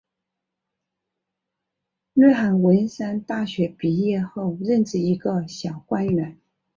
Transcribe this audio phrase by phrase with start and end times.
[2.13, 6.39] 内海文三大学毕业后任职一个小官员。